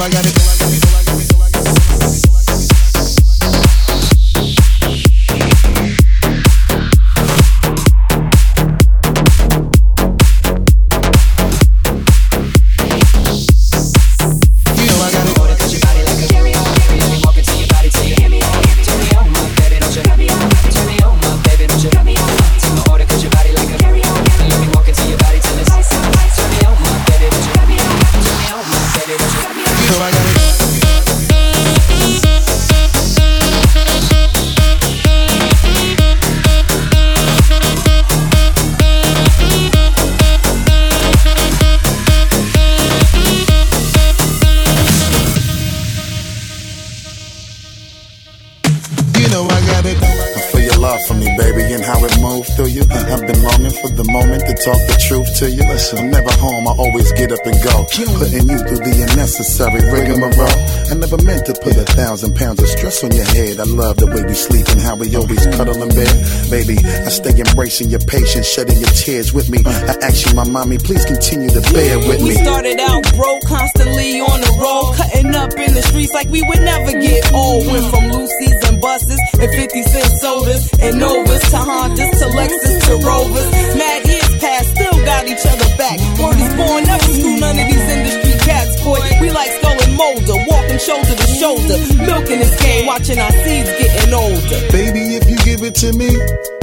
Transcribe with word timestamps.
I 0.00 0.08
got 0.08 0.24
it. 0.24 0.59
Unnecessary 59.30 59.80
rigmarole. 59.92 60.58
I 60.90 60.94
never 60.94 61.18
meant 61.22 61.46
to 61.46 61.54
put 61.54 61.76
a 61.76 61.84
thousand 61.84 62.34
pounds 62.34 62.62
of 62.62 62.68
stress 62.68 63.04
on 63.04 63.12
your 63.12 63.24
head. 63.24 63.60
I 63.60 63.64
love 63.64 63.96
the 63.96 64.06
way 64.06 64.22
we 64.24 64.34
sleep 64.34 64.66
and 64.68 64.80
how 64.80 64.96
we 64.96 65.14
always 65.14 65.46
uh-huh. 65.46 65.56
cuddle 65.56 65.82
in 65.82 65.90
bed. 65.90 66.10
Baby, 66.50 66.78
I 66.82 67.10
stay 67.10 67.34
embracing 67.36 67.90
your 67.90 68.00
patience, 68.00 68.46
shedding 68.46 68.78
your 68.78 68.90
tears 68.90 69.32
with 69.32 69.50
me. 69.50 69.58
Uh-huh. 69.64 69.92
I 69.92 70.06
ask 70.06 70.26
you, 70.26 70.34
my 70.34 70.48
mommy, 70.48 70.78
please 70.78 71.04
continue 71.04 71.50
to 71.50 71.60
bear 71.72 71.98
with 71.98 72.22
me. 72.22 72.34
We 72.34 72.42
started 72.42 72.80
out 72.80 73.04
broke, 73.14 73.44
constantly 73.44 74.20
on 74.20 74.40
the 74.40 74.52
road, 74.58 74.96
up 74.98 75.09
the 75.80 75.88
streets 75.88 76.12
like 76.12 76.28
we 76.28 76.42
would 76.44 76.60
never 76.60 76.92
get 76.92 77.32
old. 77.32 77.66
Went 77.66 77.86
from 77.88 78.12
Lucy's 78.12 78.60
and 78.68 78.80
buses 78.80 79.20
and 79.40 79.48
50 79.48 79.82
cent 79.82 80.10
sodas 80.20 80.68
and 80.80 81.00
Novas 81.00 81.44
to 81.50 81.60
Hondas 81.60 82.12
to 82.20 82.26
Lexus 82.36 82.76
to 82.86 82.94
Rovers. 83.00 83.48
Mad 83.76 84.04
years 84.04 84.32
past, 84.40 84.68
still 84.76 84.98
got 85.04 85.24
each 85.24 85.44
other 85.48 85.70
back. 85.80 85.96
Word 86.20 86.36
is 86.36 86.52
born, 86.56 86.84
never 86.84 87.08
school 87.08 87.38
none 87.40 87.56
of 87.56 87.66
these 87.66 87.88
industry 87.96 88.34
cats, 88.44 88.76
boy. 88.84 89.00
We 89.20 89.30
like 89.32 89.50
Scully 89.56 89.84
and 89.88 89.96
Mulder, 89.96 90.38
walking 90.44 90.80
shoulder 90.80 91.14
to 91.16 91.28
shoulder, 91.40 91.76
milking 92.04 92.40
this 92.44 92.54
game, 92.60 92.86
watching 92.86 93.18
our 93.18 93.32
seeds 93.32 93.70
getting 93.80 94.12
older. 94.12 94.60
Baby, 94.72 95.16
if 95.16 95.24
you 95.28 95.38
give 95.48 95.64
it 95.64 95.74
to 95.80 95.92
me, 95.96 96.12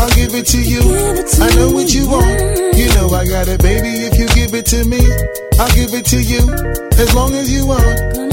I'll 0.00 0.12
give 0.16 0.32
it 0.34 0.46
to 0.56 0.60
you. 0.60 0.80
It 1.20 1.28
to 1.36 1.44
I 1.44 1.48
know 1.60 1.70
what 1.70 1.92
you 1.92 2.08
want. 2.08 2.32
You 2.76 2.88
know 2.96 3.12
I 3.12 3.28
got 3.28 3.48
it, 3.48 3.60
baby. 3.60 4.08
If 4.08 4.16
you 4.16 4.26
give 4.32 4.54
it 4.56 4.66
to 4.72 4.84
me, 4.88 5.04
I'll 5.60 5.72
give 5.76 5.92
it 5.92 6.06
to 6.16 6.18
you. 6.18 6.42
As 6.96 7.14
long 7.14 7.34
as 7.34 7.52
you 7.52 7.66
want, 7.66 8.31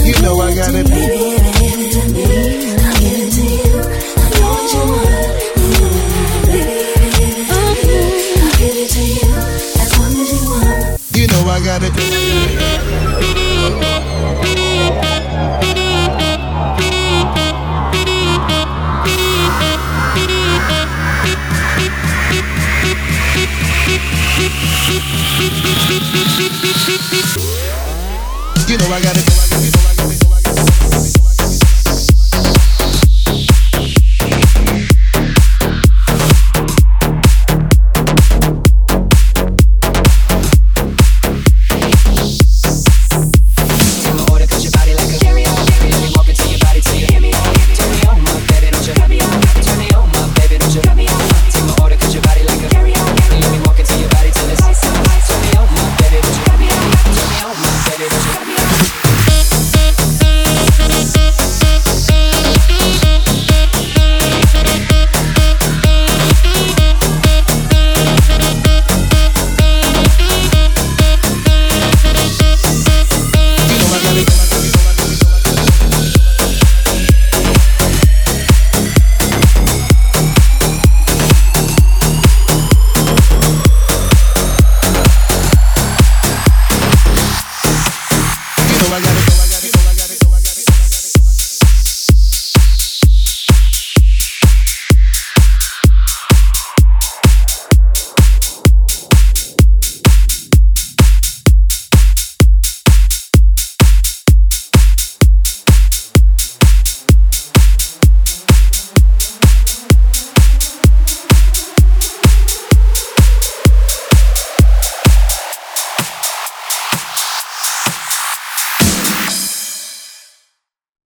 I 11.81 12.19